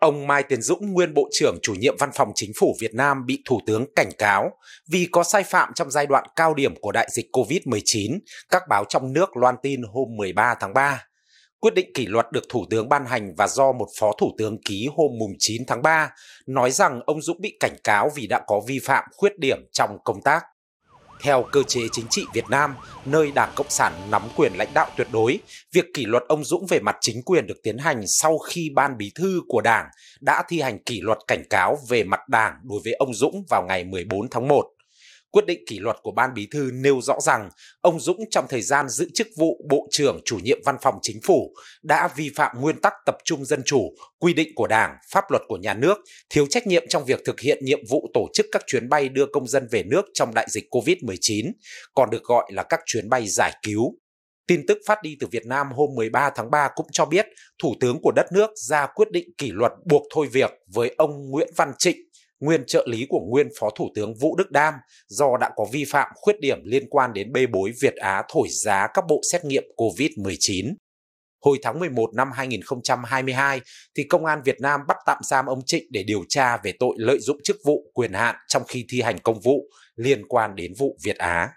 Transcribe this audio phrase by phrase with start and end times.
[0.00, 3.26] Ông Mai Tiến Dũng, nguyên Bộ trưởng chủ nhiệm Văn phòng Chính phủ Việt Nam
[3.26, 4.50] bị Thủ tướng cảnh cáo
[4.90, 8.18] vì có sai phạm trong giai đoạn cao điểm của đại dịch COVID-19,
[8.50, 11.04] các báo trong nước loan tin hôm 13 tháng 3.
[11.60, 14.62] Quyết định kỷ luật được Thủ tướng ban hành và do một Phó Thủ tướng
[14.62, 16.10] ký hôm 9 tháng 3,
[16.46, 19.90] nói rằng ông Dũng bị cảnh cáo vì đã có vi phạm khuyết điểm trong
[20.04, 20.44] công tác.
[21.22, 22.74] Theo cơ chế chính trị Việt Nam,
[23.04, 25.38] nơi Đảng Cộng sản nắm quyền lãnh đạo tuyệt đối,
[25.72, 28.96] việc kỷ luật ông Dũng về mặt chính quyền được tiến hành sau khi Ban
[28.98, 29.86] Bí thư của Đảng
[30.20, 33.64] đã thi hành kỷ luật cảnh cáo về mặt Đảng đối với ông Dũng vào
[33.68, 34.64] ngày 14 tháng 1.
[35.32, 38.62] Quyết định kỷ luật của Ban Bí thư nêu rõ rằng ông Dũng trong thời
[38.62, 42.60] gian giữ chức vụ Bộ trưởng chủ nhiệm Văn phòng Chính phủ đã vi phạm
[42.60, 45.98] nguyên tắc tập trung dân chủ, quy định của Đảng, pháp luật của nhà nước,
[46.30, 49.26] thiếu trách nhiệm trong việc thực hiện nhiệm vụ tổ chức các chuyến bay đưa
[49.26, 51.52] công dân về nước trong đại dịch COVID-19,
[51.94, 53.94] còn được gọi là các chuyến bay giải cứu.
[54.46, 57.26] Tin tức phát đi từ Việt Nam hôm 13 tháng 3 cũng cho biết
[57.62, 61.30] Thủ tướng của đất nước ra quyết định kỷ luật buộc thôi việc với ông
[61.30, 61.96] Nguyễn Văn Trịnh,
[62.40, 64.74] nguyên trợ lý của nguyên Phó Thủ tướng Vũ Đức Đam
[65.08, 68.48] do đã có vi phạm khuyết điểm liên quan đến bê bối Việt Á thổi
[68.50, 70.74] giá các bộ xét nghiệm COVID-19.
[71.44, 73.60] Hồi tháng 11 năm 2022,
[73.96, 76.94] thì Công an Việt Nam bắt tạm giam ông Trịnh để điều tra về tội
[76.98, 80.72] lợi dụng chức vụ quyền hạn trong khi thi hành công vụ liên quan đến
[80.78, 81.48] vụ Việt Á.